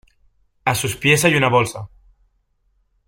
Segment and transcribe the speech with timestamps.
[0.65, 1.87] A sus pies hay una bolsa.